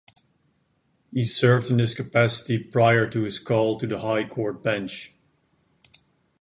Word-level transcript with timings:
He 1.13 1.21
served 1.21 1.69
in 1.69 1.77
this 1.77 1.93
capacity 1.93 2.57
prior 2.57 3.07
to 3.07 3.21
his 3.21 3.37
call 3.37 3.77
to 3.79 3.85
the 3.85 3.99
High 3.99 4.27
Court 4.27 4.63
bench. 4.63 5.13